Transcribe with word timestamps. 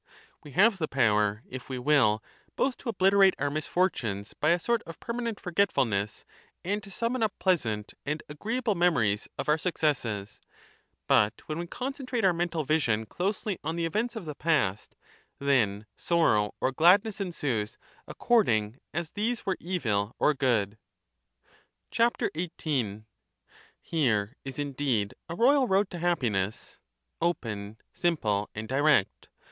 We 0.43 0.53
have 0.53 0.79
the 0.79 0.87
power 0.87 1.43
if 1.47 1.69
we 1.69 1.77
will 1.77 2.23
both 2.55 2.75
to 2.77 2.89
obliterate 2.89 3.35
our 3.37 3.51
misfortunes 3.51 4.33
by 4.33 4.49
a 4.49 4.57
sort 4.57 4.81
of 4.87 4.99
permanent 4.99 5.39
forgetfulness 5.39 6.25
and 6.65 6.81
to 6.81 6.89
summon 6.89 7.21
up 7.21 7.37
pleasant 7.37 7.93
and 8.03 8.23
agreeable 8.27 8.73
memories 8.73 9.27
of 9.37 9.47
our 9.47 9.59
successes. 9.59 10.41
But 11.05 11.43
when 11.47 11.59
we 11.59 11.67
concentrate 11.67 12.25
our 12.25 12.33
mental 12.33 12.63
vision 12.63 13.05
closely 13.05 13.59
on 13.63 13.75
the 13.75 13.85
events 13.85 14.15
of 14.15 14.25
the 14.25 14.33
past, 14.33 14.95
then 15.37 15.85
sorrow 15.95 16.55
or 16.59 16.73
Kindness 16.73 17.21
ensues 17.21 17.77
accord 18.07 18.49
in 18.49 18.79
gas 18.95 19.11
these 19.11 19.45
were 19.45 19.57
evil 19.59 20.15
or 20.17 20.33
good. 20.33 20.79
XVill.' 21.91 23.05
Here 23.83 24.35
is 24.43 24.57
indeed 24.57 25.13
a 25.29 25.35
royal 25.35 25.67
rond 25.67 25.91
to 25.91 25.99
happiness 25.99 26.79
a 27.21 27.25
ill 27.25 27.29
—open, 27.29 27.77
simple, 27.93 28.49
and 28.55 28.67
direct 28.67 29.29